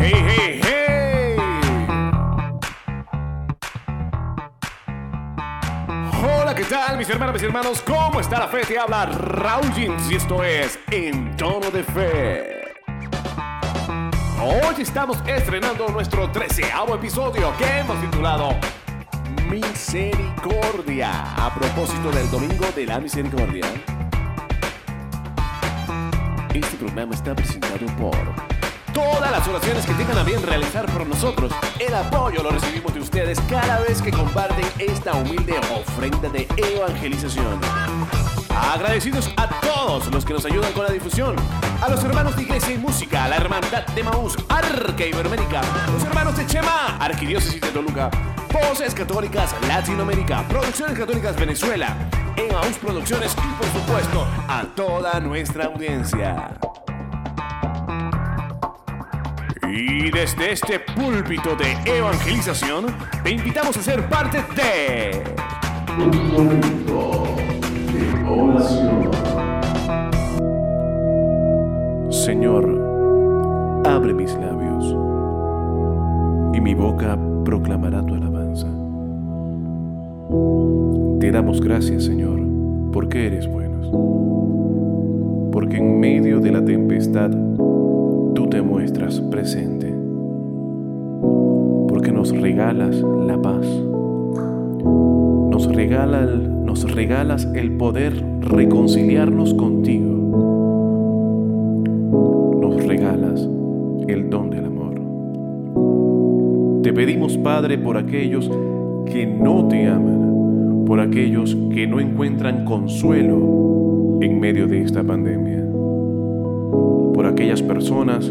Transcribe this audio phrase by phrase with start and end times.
[0.00, 1.36] hey, hey, hey.
[6.22, 7.82] Hola, ¿qué tal mis hermanas, mis hermanos?
[7.82, 8.62] ¿Cómo está la fe?
[8.62, 9.70] Te habla Raúl
[10.08, 12.60] y esto es En Tono de Fe.
[14.42, 18.56] Hoy estamos estrenando nuestro treceavo episodio que hemos titulado
[19.50, 21.34] Misericordia.
[21.36, 23.66] A propósito del Domingo de la Misericordia.
[26.54, 28.59] Este programa está presentado por
[28.92, 31.52] todas las oraciones que tengan a bien realizar por nosotros.
[31.78, 37.60] El apoyo lo recibimos de ustedes cada vez que comparten esta humilde ofrenda de evangelización.
[38.50, 41.36] Agradecidos a todos los que nos ayudan con la difusión.
[41.80, 46.04] A los hermanos de Iglesia y Música, a la Hermandad de Maús, Arca Iberoamérica, los
[46.04, 48.10] hermanos de Chema, Arquidiócesis de Toluca,
[48.52, 51.96] Voces Católicas Latinoamérica, Producciones Católicas Venezuela,
[52.36, 56.50] Emaús Producciones y por supuesto a toda nuestra audiencia.
[60.02, 62.86] Y desde este púlpito de evangelización,
[63.22, 65.22] te invitamos a ser parte de...
[66.02, 67.36] Un momento
[67.92, 69.10] de oración.
[72.10, 74.96] Señor, abre mis labios
[76.54, 78.68] y mi boca proclamará tu alabanza.
[81.20, 82.40] Te damos gracias, Señor,
[82.90, 85.50] porque eres bueno.
[85.52, 87.30] Porque en medio de la tempestad
[88.34, 89.99] tú te muestras presente.
[92.20, 93.66] Nos regalas la paz.
[94.84, 95.66] Nos,
[96.66, 98.12] nos regalas el poder
[98.42, 100.18] reconciliarnos contigo.
[102.60, 103.48] Nos regalas
[104.06, 105.00] el don del amor.
[106.82, 108.50] Te pedimos, Padre, por aquellos
[109.06, 115.64] que no te aman, por aquellos que no encuentran consuelo en medio de esta pandemia,
[117.14, 118.30] por aquellas personas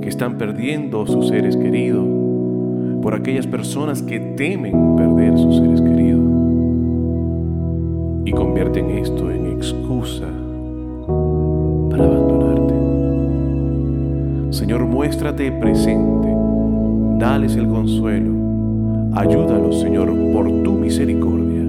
[0.00, 2.15] que están perdiendo sus seres queridos,
[3.06, 6.24] por aquellas personas que temen perder sus seres queridos
[8.24, 10.26] y convierten esto en excusa
[11.88, 12.74] para abandonarte.
[14.50, 16.26] Señor, muéstrate presente,
[17.20, 18.32] dales el consuelo,
[19.14, 21.62] ayúdalos, Señor, por tu misericordia,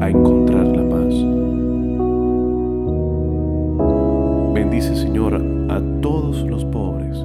[0.00, 1.14] a encontrar la paz.
[4.54, 5.34] Bendice, Señor,
[5.68, 7.22] a todos los pobres.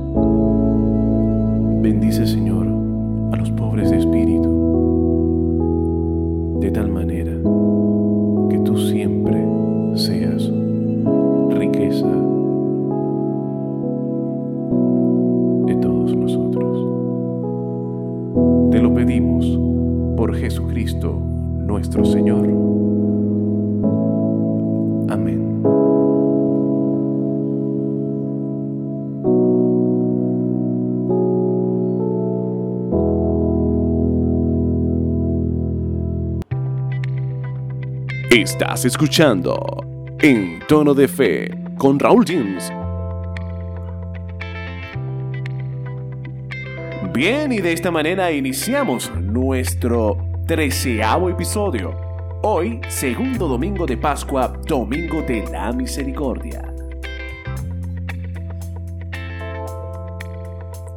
[22.05, 22.47] Señor.
[25.09, 25.61] Amén.
[38.29, 39.57] Estás escuchando
[40.19, 42.71] En Tono de Fe con Raúl James.
[47.13, 51.93] Bien, y de esta manera iniciamos nuestro treceavo episodio.
[52.41, 56.73] Hoy, segundo domingo de Pascua, domingo de la misericordia.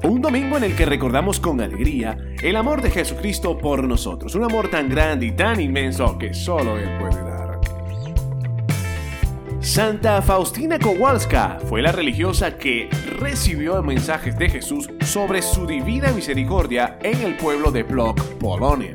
[0.04, 4.44] Un domingo en el que recordamos con alegría el amor de Jesucristo por nosotros, un
[4.44, 7.60] amor tan grande y tan inmenso que solo Él puede dar.
[9.58, 12.88] Santa Faustina Kowalska fue la religiosa que
[13.18, 18.94] recibió mensajes de Jesús sobre su divina misericordia en el pueblo de Plock, Polonia.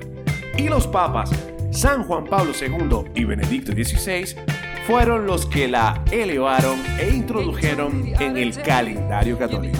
[0.58, 1.32] Y los papas
[1.72, 4.36] San Juan Pablo II y Benedicto XVI
[4.88, 9.78] fueron los que la elevaron e introdujeron en el calendario católico.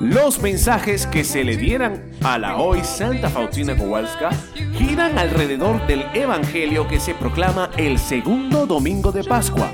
[0.00, 4.30] Los mensajes que se le dieran a la hoy Santa Faustina Kowalska
[4.76, 9.70] giran alrededor del Evangelio que se proclama el segundo domingo de Pascua.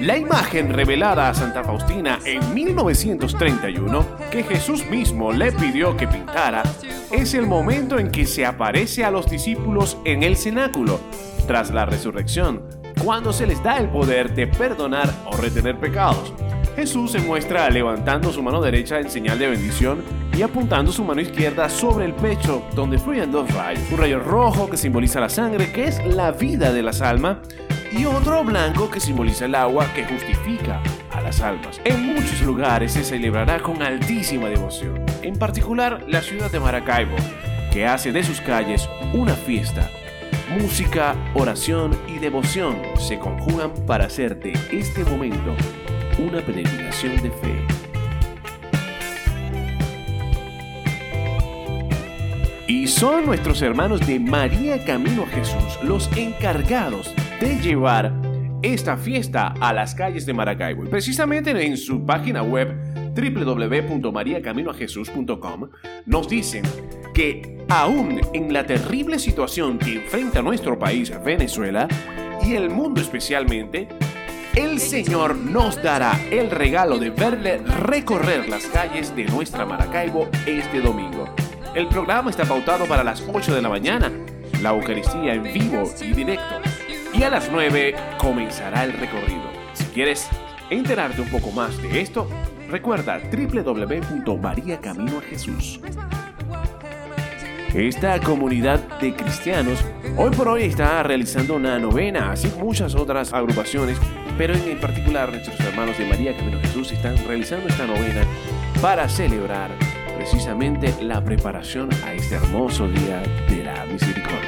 [0.00, 6.62] La imagen revelada a Santa Faustina en 1931, que Jesús mismo le pidió que pintara,
[7.10, 11.00] es el momento en que se aparece a los discípulos en el cenáculo,
[11.46, 12.62] tras la resurrección,
[13.04, 16.34] cuando se les da el poder de perdonar o retener pecados.
[16.74, 20.02] Jesús se muestra levantando su mano derecha en señal de bendición
[20.36, 23.84] y apuntando su mano izquierda sobre el pecho, donde fluyen dos rayos.
[23.92, 27.38] Un rayo rojo que simboliza la sangre, que es la vida de las almas,
[27.96, 31.80] y otro blanco que simboliza el agua, que justifica a las almas.
[31.84, 37.16] En muchos lugares se celebrará con altísima devoción, en particular la ciudad de Maracaibo,
[37.72, 39.90] que hace de sus calles una fiesta
[40.50, 45.56] Música, oración y devoción se conjugan para hacer de este momento
[46.18, 47.66] una peregrinación de fe.
[52.68, 57.14] Y son nuestros hermanos de María Camino a Jesús los encargados
[57.44, 58.12] de llevar
[58.62, 60.86] esta fiesta a las calles de Maracaibo.
[60.86, 62.74] Y precisamente en su página web
[63.14, 65.68] www.mariacaminoajesus.com
[66.06, 66.62] nos dicen
[67.12, 71.86] que aún en la terrible situación que enfrenta nuestro país, Venezuela,
[72.42, 73.88] y el mundo especialmente,
[74.54, 80.80] el Señor nos dará el regalo de verle recorrer las calles de nuestra Maracaibo este
[80.80, 81.28] domingo.
[81.74, 84.10] El programa está pautado para las 8 de la mañana,
[84.62, 86.73] la Eucaristía en vivo y directo,
[87.16, 89.50] y a las 9 comenzará el recorrido.
[89.72, 90.28] Si quieres
[90.70, 92.28] enterarte un poco más de esto,
[92.68, 95.78] recuerda www.mariacaminoajesús.
[97.72, 99.84] Esta comunidad de cristianos
[100.16, 103.98] hoy por hoy está realizando una novena, así muchas otras agrupaciones,
[104.38, 108.22] pero en particular nuestros hermanos de María Camino Jesús están realizando esta novena
[108.80, 109.72] para celebrar
[110.16, 114.43] precisamente la preparación a este hermoso día de la misericordia.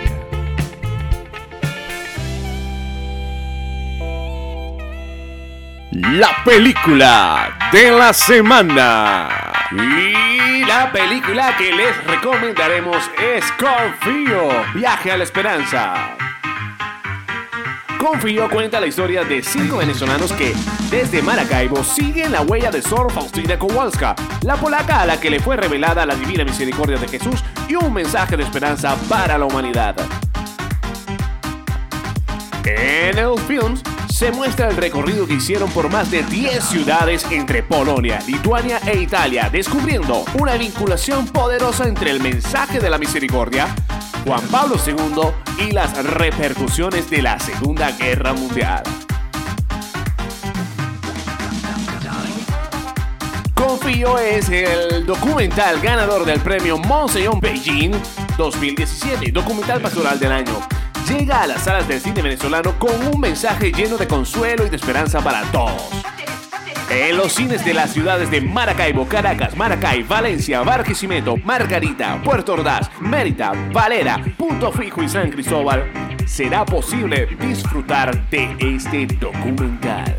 [6.02, 9.30] La película de la semana.
[9.72, 15.94] Y la película que les recomendaremos es Confío, Viaje a la Esperanza.
[17.98, 20.52] Confío cuenta la historia de cinco venezolanos que,
[20.90, 25.40] desde Maracaibo, siguen la huella de Sor Faustina Kowalska, la polaca a la que le
[25.40, 29.96] fue revelada la divina misericordia de Jesús y un mensaje de esperanza para la humanidad.
[32.66, 33.78] En el film
[34.16, 38.96] se muestra el recorrido que hicieron por más de 10 ciudades entre Polonia, Lituania e
[38.96, 43.74] Italia, descubriendo una vinculación poderosa entre el mensaje de la misericordia,
[44.24, 48.84] Juan Pablo II y las repercusiones de la Segunda Guerra Mundial.
[53.54, 57.92] Confío es el documental ganador del premio Monseñor Beijing
[58.38, 60.75] 2017, documental pastoral del año
[61.08, 64.76] llega a las salas del cine venezolano con un mensaje lleno de consuelo y de
[64.76, 65.90] esperanza para todos.
[66.90, 72.90] En los cines de las ciudades de Maracaibo, Caracas, Maracay, Valencia, Barquisimeto, Margarita, Puerto Ordaz,
[73.00, 75.90] Mérida, Valera, Punto Fijo y San Cristóbal,
[76.26, 80.14] será posible disfrutar de este documental.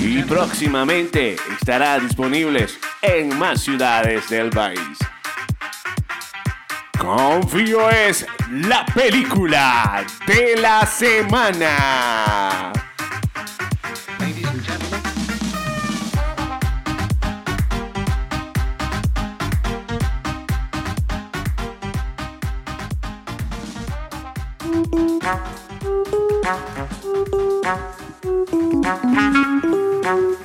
[0.00, 2.66] Y próximamente estará disponible
[3.02, 5.05] en más ciudades del país.
[6.98, 12.72] Confío es la película de la semana.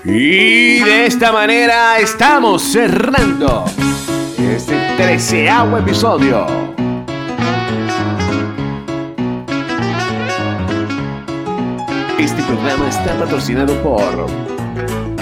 [0.04, 3.66] Y de esta manera estamos cerrando
[5.02, 6.46] treceavo episodio.
[12.20, 14.28] Este programa está patrocinado por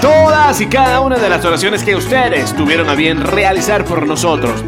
[0.02, 4.66] todas y cada una de las oraciones que ustedes tuvieron a bien realizar por nosotros.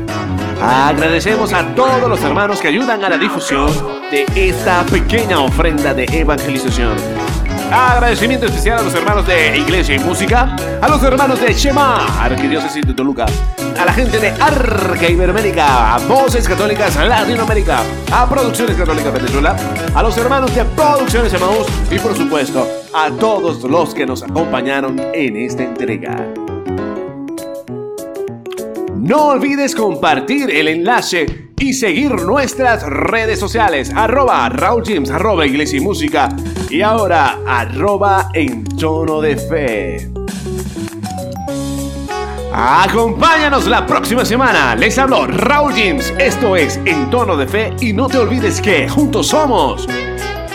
[0.61, 3.69] Agradecemos a todos los hermanos que ayudan a la difusión
[4.11, 6.95] de esta pequeña ofrenda de evangelización.
[7.71, 12.85] Agradecimiento especial a los hermanos de Iglesia y Música, a los hermanos de Shema, Arquidiócesis
[12.85, 13.25] de Toluca,
[13.79, 17.79] a la gente de Arca Iberoamérica, a Voces Católicas Latinoamérica,
[18.11, 19.55] a Producciones Católicas Venezuela,
[19.95, 24.99] a los hermanos de Producciones Emaús y por supuesto a todos los que nos acompañaron
[25.13, 26.27] en esta entrega.
[28.97, 35.77] No olvides compartir el enlace y seguir nuestras redes sociales, arroba Raúl James, arroba Iglesia
[35.77, 36.29] y Música
[36.71, 40.11] y ahora arroba en tono de fe.
[42.53, 44.75] Acompáñanos la próxima semana.
[44.75, 46.13] Les habló Raúl James.
[46.19, 49.87] Esto es En Tono de Fe y no te olvides que juntos somos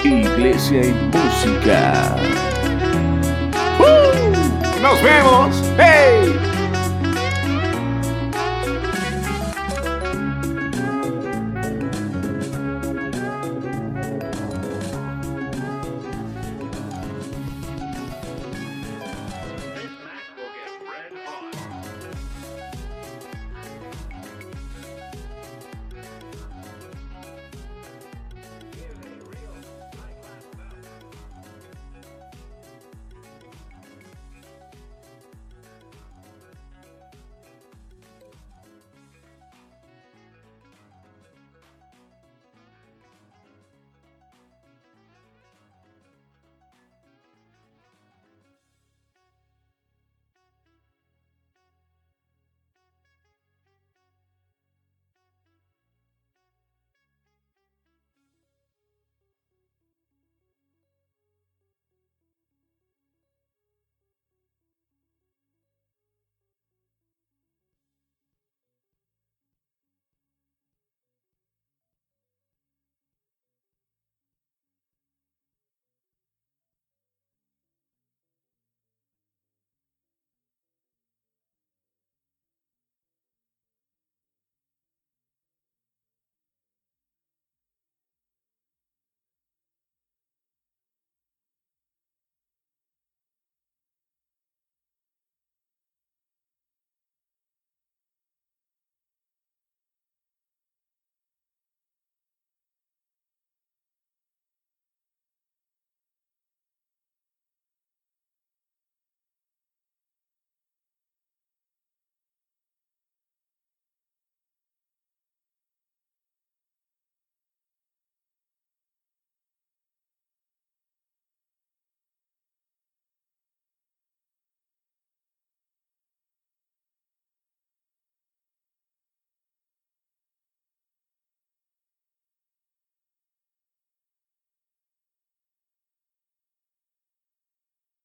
[0.04, 2.16] Iglesia y Música.
[3.78, 4.82] ¡Uh!
[4.82, 5.62] ¡Nos vemos!
[5.78, 6.45] ¡Hey!